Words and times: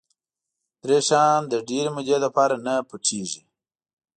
درې 0.83 0.99
شیان 1.07 1.41
د 1.47 1.53
ډېرې 1.69 1.89
مودې 1.95 2.17
لپاره 2.25 2.55
نه 2.65 2.73
پټ 2.87 3.01
کېږي. 3.09 3.41